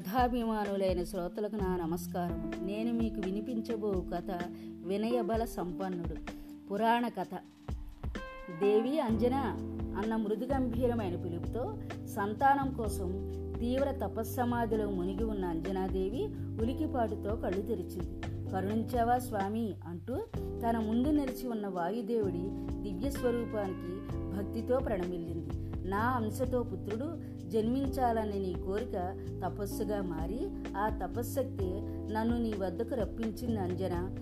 కథాభిమానులైన 0.00 1.04
శ్రోతలకు 1.04 1.56
నా 1.56 1.76
నమస్కారం 1.76 2.52
నేను 2.66 2.92
మీకు 2.92 3.20
వినిపించబో 3.20 4.04
కథ 4.14 4.38
వినయబల 4.84 5.44
సంపన్నుడు. 5.44 6.14
పురాణ 6.68 7.08
కథ. 7.08 7.34
దేవి 8.60 9.00
అంజన 9.00 9.34
అన్న 9.98 10.16
మృదుగంభీరమైన 10.16 11.16
పిలుపుతో 11.16 11.78
సంతానం 12.14 12.74
కోసం 12.74 13.32
తీవ్ర 13.60 13.90
తపస్సమాధిలో 13.90 14.90
మునిగి 14.90 15.24
ఉన్న 15.24 15.44
అంజనాదేవి 15.44 16.26
ఉలికిపాటుతో 16.62 17.36
కళ్ళు 17.36 17.62
తెరిచింది. 17.62 18.20
కరుణించావా 18.50 19.18
స్వామి 19.18 19.74
అంటూ 19.86 20.18
తన 20.36 20.78
ముందు 20.78 21.08
నిలిచి 21.08 21.48
ఉన్న 21.48 21.66
వాయుదేవుడి 21.66 22.48
దివ్య 22.82 23.10
స్వరూపానికి 23.10 24.18
భక్తితో 24.36 24.78
ప్రణమిల్లింది. 24.78 25.50
నా 25.88 26.00
అంశతో 26.00 26.62
పుత్రుడు 26.62 27.39
జన్మించాలనే 27.50 28.38
నీ 28.38 28.54
కోరిక 28.66 29.26
తపస్సుగా 29.44 30.02
మారి 30.02 30.50
ఆ 30.76 31.06
తపశ్శక్తి 31.06 31.70
నన్ను 32.12 32.42
నీ 32.42 32.52
వద్దకు 32.58 32.94
రప్పించింది 32.94 33.60
అంజన. 33.60 34.16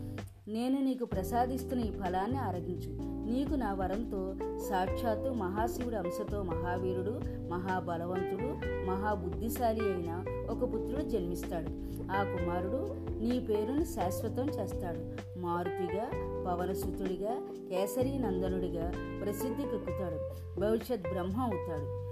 నేను 0.48 0.84
నీకు 0.84 1.04
ప్రసాదిస్తున్న 1.04 1.84
ఈ 1.84 1.90
ఫలాన్ని 1.90 2.38
ఆరగించు. 2.38 3.18
నీకు 3.30 3.54
నా 3.54 3.74
వరంతో 3.74 4.34
సాక్షాత్తు 4.68 5.30
మహాశివుడి 5.30 5.96
అంశతో 5.96 6.42
మహావీరుడు 6.42 7.20
మహాబలవంతుడు 7.48 8.50
మహాబుద్ధిశాలి 8.86 9.80
అయిన 9.80 10.24
ఒక 10.50 10.62
పుత్రుడు 10.62 11.02
జన్మిస్తాడు. 11.02 11.68
ఆ 12.12 12.22
కుమారుడు 12.22 12.96
నీ 13.20 13.40
పేరును 13.40 13.84
శాశ్వతం 13.84 14.48
చేస్తాడు. 14.48 15.02
మారుతిగా 15.38 16.04
పవనసుతుడిగా 16.46 17.34
కేసరీ 17.68 18.18
నందనుడిగా 18.18 18.92
ప్రసిద్ధి 19.24 19.62
కక్కుతాడు. 19.62 20.18
భవిష్యత్ 20.60 21.02
బ్రహ్మ 21.02 21.40
అవుతాడు. 21.40 22.07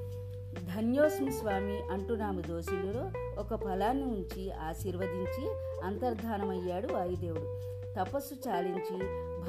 ధన్యోస్మి 0.63 1.33
స్వామి 1.33 1.79
అంటున్నాము 1.93 2.41
దోషులు 2.41 2.77
దోషులలో 2.77 3.11
ఒక 3.41 3.55
ఫలాన్ని 3.55 4.05
ఉంచి 4.05 4.53
ఆశీర్వదించి 4.53 5.49
అంతర్ధానమయ్యాడు 5.85 6.93
వాయుదేవుడు. 6.93 7.77
తపస్సు 7.97 8.49
చాలించి 8.49 8.97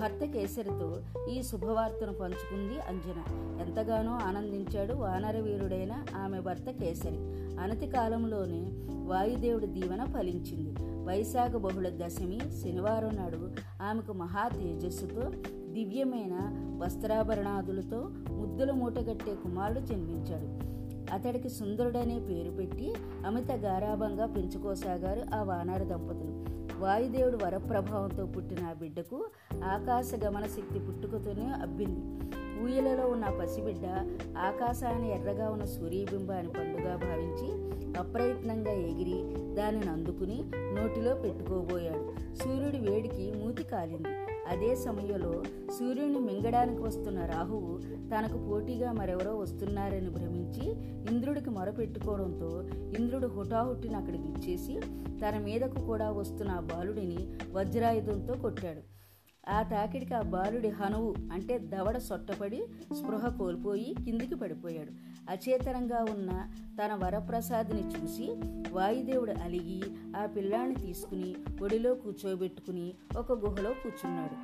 భర్త 0.02 0.26
కేసరితో 0.26 1.02
ఈ 1.30 1.42
శుభవార్తను 1.42 2.14
పంచుకుంది 2.14 2.80
అంజన. 2.80 3.24
ఎంతగానో 3.62 4.12
ఆనందించాడు 4.12 4.94
వానరవీరుడైన 4.94 6.06
ఆమె 6.16 6.40
భర్త 6.40 6.70
కేసరి. 6.70 7.18
అనతి 7.60 7.88
కాలంలోనే 7.88 8.72
వాయుదేవుడి 9.06 9.68
దీవెన 9.68 10.06
ఫలించింది. 10.06 10.76
వైశాఖ 11.06 11.52
బహుళ 11.52 11.90
దశమి 11.90 12.40
శనివారం 12.64 13.16
నాడు 13.16 13.52
ఆమెకు 13.84 14.14
మహా 14.14 14.48
తేజస్సుతో 14.48 15.22
దివ్యమైన 15.50 16.38
వస్త్రాభరణాదులతో 16.84 18.10
ముద్దుల 18.30 18.72
మూటగట్టే 18.72 19.36
కుమారుడు 19.36 19.80
జన్మించాడు. 19.80 20.77
అతడికి 21.14 21.50
సుందరుడనే 21.50 22.20
పేరు 22.20 22.52
పెట్టి 22.52 22.94
అమిత 23.26 23.52
గారాభంగా 23.52 24.26
పెంచుకోసాగారు 24.26 25.36
ఆ 25.36 25.44
వానర 25.44 25.84
దంపతులు. 25.84 26.58
వాయుదేవుడు 26.80 27.46
వరప్రభావంతో 27.46 28.26
పుట్టిన 28.26 28.66
ఆ 28.66 28.74
బిడ్డకు 28.74 29.26
ఆకాశ 29.64 30.12
గమన 30.26 30.46
శక్తి 30.46 30.80
పుట్టుకతోనే 30.80 31.46
అబ్బింది. 31.62 32.28
ఊయలలో 32.64 33.08
ఉన్న 33.08 33.26
పసిబిడ్డ 33.26 33.86
ఆకాశాన్ని 34.38 35.16
ఎర్రగా 35.16 35.50
ఉన్న 35.50 35.66
సూర్యబింబాన్ని 35.66 36.54
పండుగ 36.54 36.96
భావించి 36.96 37.50
అప్రయత్నంగా 38.00 38.72
ఎగిరి 38.72 39.36
దానిని 39.56 39.90
అందుకుని 39.90 40.44
నోటిలో 40.56 41.14
పెట్టుకోబోయాడు. 41.16 42.36
సూర్యుడి 42.36 42.90
వేడికి 42.90 43.32
మూతి 43.32 43.64
కాలింది. 43.64 44.10
అదే 44.48 44.76
సమయంలో 44.76 45.44
సూర్యుడిని 45.80 46.20
మింగడానికి 46.20 46.82
వస్తున్న 46.82 47.26
రాహువు 47.26 47.78
తనకు 48.10 48.38
పోటీగా 48.50 48.92
మరెవరో 48.92 49.36
వస్తున్నారని 49.36 50.10
భ్రమించి 50.48 50.68
ఇంద్రుడికి 51.14 51.50
మొరపెట్టుకోవడంతో 51.50 52.50
ఇంద్రుడు 53.00 53.28
హుటాహుటిని 53.28 53.96
అక్కడికి 53.96 54.28
ఇచ్చేసి 54.28 54.76
తన 55.22 55.40
మీదకు 55.40 55.80
కూడా 55.86 56.12
వస్తున్న 56.12 56.52
ఆ 56.52 56.60
బాలుడిని 56.60 57.22
వజ్రాయుధంతో 57.52 58.34
కొట్టాడు. 58.34 58.82
ఆ 59.50 59.62
తాకిడికి 59.64 60.14
ఆ 60.14 60.22
బాలుడి 60.22 60.70
హనువు 60.70 61.16
అంటే 61.34 61.58
దవడ 61.58 61.98
సొట్టపడి 61.98 62.60
స్పృహ 62.94 63.28
కోల్పోయి 63.40 63.96
కిందికి 64.06 64.36
పడిపోయాడు. 64.36 64.92
అచేతనంగా 65.30 66.00
ఉన్న 66.16 66.32
తన 66.80 66.94
వరప్రసాద్ని 67.04 67.84
చూసి 67.94 68.28
వాయుదేవుడు 68.72 69.32
అలిగి 69.44 69.82
ఆ 70.18 70.26
పిల్లాన్ని 70.26 70.76
తీసుకుని 70.76 71.36
ఒడిలో 71.64 71.94
కూర్చోబెట్టుకుని 71.96 72.88
ఒక 73.18 73.32
గుహలో 73.46 73.72
కూర్చున్నాడు. 73.84 74.38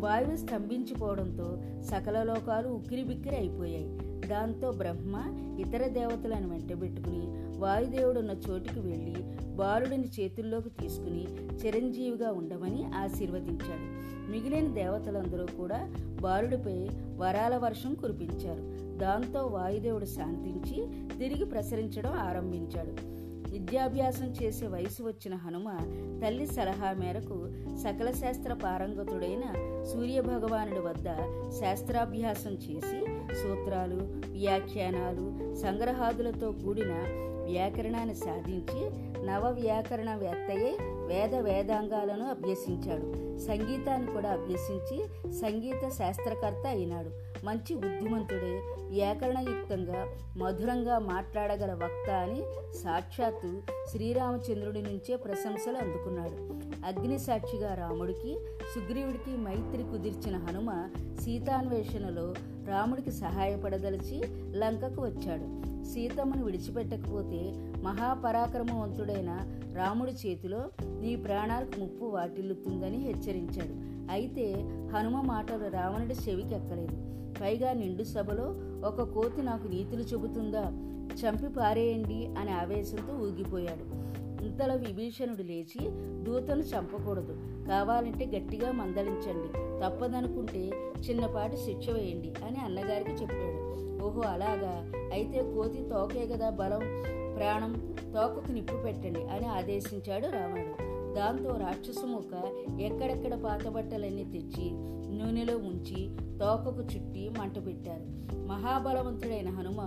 వాయువు 0.00 0.36
స్తంభించిపోవడంతో 0.36 1.58
సకల 1.82 2.22
లోకాలు 2.22 2.68
ఉక్కిరిబిక్కిరి 2.68 3.36
అయిపోయాయి. 3.36 3.98
దాంతో 4.28 4.72
బ్రహ్మ 4.72 5.16
ఇతర 5.60 5.86
దేవతలను 5.88 6.50
వెంటబెట్టుకుని 6.50 7.26
వాయుదేవుడున్న 7.58 8.30
చోటుకి 8.30 8.80
వెళ్ళి 8.80 9.22
బాలుడిని 9.56 10.08
చేతుల్లోకి 10.20 10.70
తీసుకుని 10.70 11.26
చిరంజీవిగా 11.66 12.32
ఉండమని 12.32 12.84
ఆశీర్వదించాడు. 12.84 14.00
మిగిలిన 14.30 14.74
దేవతలందరూ 14.74 15.46
కూడా 15.56 15.94
బాలుడిపై 16.22 16.88
వరాల 17.16 17.56
వర్షం 17.56 17.94
కురిపించారు. 17.94 18.62
దాంతో 18.98 19.46
వాయుదేవుడు 19.46 20.04
శాంతించి 20.04 21.08
తిరిగి 21.18 21.44
ప్రసరించడం 21.44 22.12
ఆరంభించాడు. 22.12 23.19
విద్యాభ్యాసం 23.50 24.26
చేసే 24.42 24.66
వయసు 24.66 25.02
వచ్చిన 25.02 25.34
హనుమ 25.34 25.76
తల్లి 26.24 26.46
సలహా 26.46 26.92
మేరకు 26.92 27.48
సకల 27.76 28.10
శాస్త్ర 28.10 28.52
పారంగతుడైన 28.52 29.44
సూర్యభగవానుడి 29.92 30.80
వద్ద 30.80 31.06
శాస్త్రాభ్యాసం 31.60 32.50
చేసి 32.50 33.00
సూత్రాలు 33.34 34.30
వ్యాఖ్యానాలు 34.32 35.54
సంగ్రహాదులతో 35.54 36.52
కూడిన 36.52 36.92
వ్యాకరణాన్ని 37.50 38.14
సాధించి 38.14 38.80
నవ 39.26 39.50
వ్యాకరణ 39.50 40.14
వేత్తయే 40.14 40.76
వేద 41.06 41.34
వేదాంగాలను 41.34 42.26
అభ్యసించాడు. 42.26 43.38
సంగీతాన్ని 43.38 44.12
కూడా 44.12 44.30
అభ్యసించి 44.30 44.98
సంగీత 45.32 45.88
శాస్త్రకర్త 45.88 46.66
అయినాడు. 46.66 47.29
మంచి 47.44 47.76
బుద్ధిమంతుడే 47.76 48.62
ఏకరణయుక్తంగా 48.96 50.06
మధురంగా 50.36 50.98
మాట్లాడగల 50.98 51.72
వక్త 51.74 52.10
అని 52.10 52.42
సాక్షాత్తు 52.78 53.62
శ్రీరామచంద్రుడి 53.88 54.82
నుంచే 54.82 55.16
ప్రశంసలు 55.16 55.76
అందుకున్నాడు. 55.76 56.60
అగ్ని 56.86 57.18
సాక్షిగా 57.18 57.74
రాముడికి 57.74 58.38
సుగ్రీవుడికి 58.74 59.36
మైత్రి 59.36 59.82
కుదిర్చిన 59.82 60.36
హనుమ 60.36 60.88
సీతాన్వేషణలో 61.20 62.34
రాముడికి 62.68 63.12
సహాయపడదలిచి 63.12 64.22
లంకకు 64.58 65.02
వచ్చాడు. 65.02 65.70
సీతమ్మను 65.84 66.44
విడిచిపెట్టకపోతే 66.44 67.52
మహాపరాక్రమవంతుడైన 67.82 69.60
రాముడి 69.76 70.12
చేతిలో 70.12 70.70
నీ 71.00 71.16
ప్రాణాలకు 71.16 71.80
ముప్పు 71.80 72.04
వాటిల్లుతుందని 72.04 72.96
హెచ్చరించాడు. 72.96 73.89
అయితే 74.10 74.52
హనుమ 74.94 75.20
మాటలు 75.20 75.70
రావణుడి 75.70 76.14
చెవికి 76.14 76.54
ఎక్కలేదు 76.54 77.10
పైగా 77.40 77.72
నిండు 77.72 78.02
సభలో 78.02 78.54
ఒక 78.88 79.02
కోతి 79.02 79.42
నాకు 79.42 79.68
నీతులు 79.68 80.02
చెబుతుందా? 80.02 80.64
చంపి 81.14 81.48
పారేయండి 81.48 82.26
అనే 82.38 82.52
ఆవేశంతో 82.52 83.12
ఊగిపోయాడు. 83.12 84.00
ఇంతలో 84.44 84.76
విభీషణుడు 84.76 85.42
లేచి 85.42 85.90
దూతను 86.22 86.60
చంపకూడదు. 86.60 87.32
కావాలంటే 87.68 88.26
గట్టిగా 88.26 88.72
మందలించండి. 88.72 89.48
తప్పదనుకుంటే 89.84 90.70
చిన్నపాటి 91.08 91.56
శిక్ష 91.56 91.90
వేయండి 91.90 92.34
అని 92.44 92.56
అన్నగారికి 92.56 93.10
చెప్పాడు. 93.10 93.70
ఓహో 94.04 94.20
అలాగా? 94.20 94.92
అయితే 95.12 95.54
కోతి 95.54 95.88
తోకే 95.88 96.26
కదా 96.26 96.50
బలం 96.50 96.80
ప్రాణం? 97.36 97.96
తోకకు 98.14 98.52
నిప్పు 98.52 98.76
పెట్టండి 98.76 99.24
అని 99.24 99.46
ఆదేశించాడు 99.46 100.26
రావణుడు. 100.26 100.99
దాంతో 101.14 101.56
రాక్షసముఖ 101.56 102.32
ఎక్కడెక్కడ 102.80 103.42
పాత 103.44 103.68
బట్టలన్నీ 103.68 104.24
తెచ్చి 104.24 104.70
నూనెలో 105.18 105.56
ఉంచి 105.56 106.00
తోకకు 106.38 106.82
చుట్టి 106.82 107.28
మంట 107.28 107.66
పెట్టారు. 107.66 108.06
మహాబలవంతుడైన 108.46 109.48
హనుమ 109.48 109.80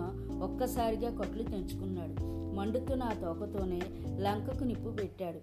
ఒక్కసారిగా 0.43 1.17
కొట్లు 1.17 1.43
తెంచుకున్నాడు. 1.43 2.33
మండుతున్న 2.55 3.03
ఆ 3.03 3.13
తోకతోనే 3.13 3.81
లంకకు 4.19 4.63
నిప్పు 4.63 4.89
పెట్టాడు. 4.89 5.39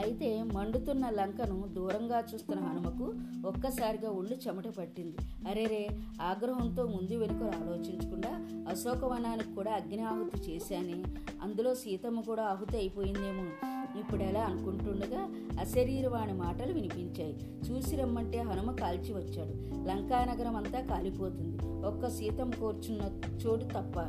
అయితే 0.00 0.42
మండుతున్న 0.42 1.10
లంకను 1.10 1.68
దూరంగా 1.68 2.24
చూస్తున్న 2.34 2.60
హనుమకు 2.60 3.14
ఒక్కసారిగా 3.48 4.10
ఒళ్ళు 4.10 4.34
చెమట 4.34 4.68
పట్టింది. 4.68 5.16
అరేరే 5.48 5.88
ఆగ్రహంతో 6.22 6.86
ముందు 6.86 7.14
వెనుక 7.18 7.42
ఆలోచించకుండా 7.42 8.32
అశోకవనానికి 8.70 9.54
కూడా 9.54 9.72
అగ్ని 9.72 10.02
ఆహుతి 10.02 10.50
చేశాని 10.50 11.04
అందులో 11.42 11.74
సీతమ్మ 11.74 12.20
కూడా 12.20 12.42
ఆహుతి 12.42 12.76
అయిపోయిందేమో. 12.76 13.69
ఇప్పుడు 13.98 14.22
ఎలా 14.22 14.40
అనుకుంటుండగా 14.40 15.28
అశరీరవాణి 15.60 16.32
మాటలు 16.32 16.72
వినిపించాయి. 16.72 17.60
చూసి 17.70 17.96
రమ్మంటే 17.96 18.38
హనుమ 18.38 18.70
కాల్చి 18.72 19.12
వచ్చాడు. 19.12 19.52
లంకానగరం 19.88 20.56
అంతా 20.56 20.80
కాలిపోతుంది. 20.80 21.86
ఒక్క 21.86 22.08
సీతం 22.08 22.50
కూర్చున్న 22.50 23.20
చోటు 23.46 23.64
తప్ప 23.64 24.00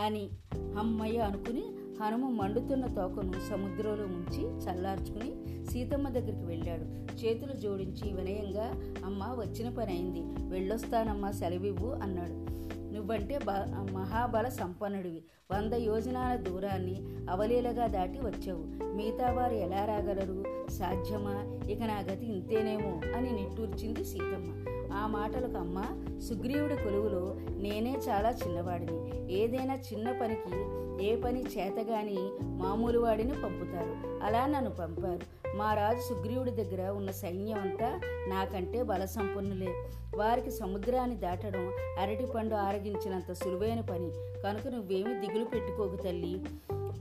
అని 0.00 0.30
అమ్మయ్య 0.78 1.18
అనుకుని 1.18 1.64
హనుమ 2.02 2.28
మండుతున్న 2.28 2.86
తోకను 2.86 3.32
సముద్రంలో 3.32 4.04
ఉంచి 4.04 4.44
చల్లార్చుకుని 4.44 5.64
సీతమ్మ 5.66 6.08
దగ్గరికి 6.08 6.44
వెళ్ళాడు. 6.44 6.82
చేతులు 7.16 7.52
జోడించి 7.52 8.12
వినయంగా 8.12 8.72
అమ్మ 9.04 9.24
వచ్చిన 9.24 9.68
పని 9.68 9.92
అయింది. 9.92 10.20
వెళ్ళొస్తానమ్మా 10.48 11.30
సెలవివ్వు 11.30 11.90
అన్నాడు. 11.90 12.58
నువ్వంటే 12.92 13.38
బ 13.38 13.50
మహాబల 13.92 14.48
సంపన్నుడివి. 14.48 15.22
వంద 15.52 15.72
యోజనాల 15.72 16.36
దూరాన్ని 16.36 17.02
అవలీలగా 17.30 17.86
దాటి 17.86 18.18
వచ్చావు. 18.18 18.94
మిగతా 18.94 19.32
వారు 19.32 19.54
ఎలా 19.54 19.84
రాగలరు? 19.84 20.44
సాధ్యమా? 20.70 21.66
ఇక 21.70 21.82
నా 21.82 21.98
గతి 21.98 22.26
ఇంతేనేమో? 22.26 23.00
అని 23.16 23.32
నిట్టూర్చింది 23.32 24.04
సీతమ్మ. 24.04 24.64
ఆ 24.92 25.06
మాటలకు 25.06 25.56
అమ్మ 25.56 25.84
సుగ్రీవుడి 26.20 26.76
కొలువులో 26.76 27.36
నేనే 27.56 27.98
చాలా 28.08 28.30
చిన్నవాడిని. 28.30 29.32
ఏదైనా 29.32 29.74
చిన్న 29.74 30.12
పనికి 30.20 30.78
ఏ 31.04 31.16
పని 31.16 31.42
చేతగాని 31.42 32.30
మామూలు 32.42 32.98
వాడిని 32.98 33.32
పంపుతారు. 33.32 34.24
అలా 34.24 34.46
నన్ను 34.46 34.70
పంపారు. 34.70 35.37
మా 35.56 35.74
రాజు 35.74 35.98
సుగ్రీవుడి 35.98 36.50
దగ్గర 36.50 36.88
ఉన్న 36.88 37.10
సైన్యం 37.10 37.58
అంతా 37.58 38.00
నాకంటే 38.28 38.82
బలసంపన్నులే. 38.82 39.74
వారికి 40.16 40.50
సముద్రాన్ని 40.50 41.16
దాటడం 41.16 41.72
అరటిపండు 42.00 42.54
ఆరగించినంత 42.54 43.32
సులువైన 43.32 43.80
పని. 43.80 44.10
కనుక 44.42 44.68
నువ్వేమి 44.68 45.14
దిగులు 45.14 45.44
పెట్టుకోకు 45.44 45.96
తల్లి. 45.96 46.44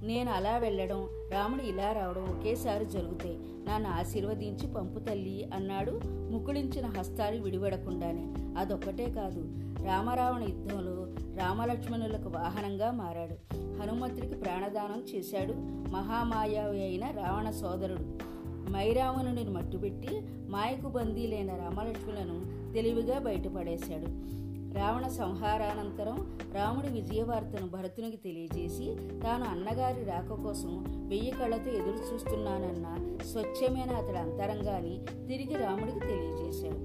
నేను 0.02 0.32
అలా 0.32 0.58
వెళ్ళడం 0.58 1.10
రాముడు 1.32 1.64
ఇలా 1.64 1.92
రావడం 1.92 2.24
ఒకేసారి 2.24 2.86
జరుగుతాయి 2.86 3.40
నన్ను 3.68 3.90
ఆశీర్వదించి 3.90 4.74
పంపు 4.74 5.00
తల్లి 5.00 5.50
అన్నాడు 5.54 6.02
ముకుళించిన 6.06 6.86
హస్తాలు 6.86 7.42
విడివడకుండానే. 7.42 8.34
అదొక్కటే 8.60 9.06
కాదు 9.06 9.40
రామరావణ 9.86 10.42
యుద్ధంలో 10.42 11.08
రామలక్ష్మణులకు 11.44 12.30
వాహనంగా 12.30 12.92
మారాడు. 12.92 13.34
హనుమంతుడికి 13.82 14.34
ప్రాణదానం 14.34 15.06
చేశాడు 15.16 15.54
మహామాయావి 15.92 16.82
అయిన 16.82 17.06
రావణ 17.06 17.50
సోదరుడు. 17.50 18.27
మైరావణుని 18.70 19.44
మట్టుబెట్టి 19.44 20.22
మాయకు 20.50 20.88
బందీలైన 20.88 21.52
రామలక్ష్ములను 21.56 22.38
తెలివిగా 22.74 23.20
బయటపడేశాడు. 23.20 24.10
రావణ 24.78 25.08
సంహారానంతరం 25.08 26.18
రాముడి 26.54 26.88
విజయవార్తను 26.88 27.68
భరతునికి 27.68 28.18
తెలియజేసి 28.18 28.88
తాను 29.24 29.44
అన్నగారి 29.44 30.04
రాక 30.04 30.34
కోసం 30.44 30.74
వెయ్యి 31.10 31.32
కళ్ళతో 31.32 31.70
ఎదురు 31.72 32.14
చూస్తున్నానన్న 32.14 32.88
స్వచ్ఛమైన 33.24 33.92
అతడి 33.92 34.18
అంతరంగాన్ని 34.18 34.96
తిరిగి 35.28 35.56
రాముడికి 35.56 36.00
తెలియజేశాడు. 36.00 36.82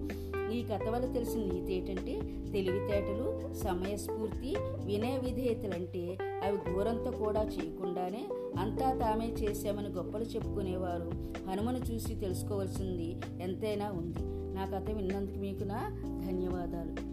ఈ 0.55 0.63
కథ 0.63 0.89
వల్ల 0.89 1.13
తెలిసిన 1.13 1.41
నీతి 1.41 1.75
ఏంటంటే 1.75 2.15
తెలివితేటలు 2.53 3.55
సమయస్ఫూర్తి 3.55 4.51
వినయ 4.85 5.19
విధేయతలంటే 5.19 6.19
అవి 6.45 6.57
దూరంతో 6.57 7.11
కూడా 7.11 7.43
చేయకుండానే 7.45 8.25
అంతా 8.59 8.99
తామే 9.01 9.27
చేశామని 9.27 9.89
గొప్పలు 9.89 10.25
చెప్పుకునేవారు. 10.25 11.11
హనుమను 11.51 11.79
చూసి 11.79 12.15
తెలుసుకోవాల్సింది 12.15 13.17
ఎంతైనా 13.41 13.91
ఉంది. 13.91 14.19
నా 14.55 14.65
కథ 14.65 14.91
విన్నందుకు 14.91 15.39
మీకు 15.39 15.65
నా 15.65 15.91
ధన్యవాదాలు. 16.27 17.13